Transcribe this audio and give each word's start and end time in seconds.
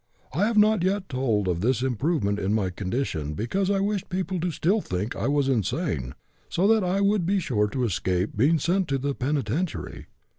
I 0.33 0.47
have 0.47 0.57
not 0.57 0.81
yet 0.83 1.09
told 1.09 1.47
of 1.47 1.61
this 1.61 1.83
improvement 1.83 2.39
in 2.39 2.55
my 2.55 2.71
condition, 2.71 3.35
because 3.35 3.69
I 3.69 3.79
wished 3.81 4.09
people 4.09 4.39
to 4.39 4.49
still 4.49 4.81
think 4.81 5.15
I 5.15 5.27
was 5.27 5.47
insane, 5.47 6.15
so 6.49 6.67
that 6.69 6.83
I 6.83 7.01
would 7.01 7.23
be 7.23 7.39
sure 7.39 7.67
to 7.67 7.83
escape 7.83 8.35
being 8.35 8.57
sent 8.57 8.87
to 8.87 8.97
the 8.97 9.13
penitentiary. 9.13 10.07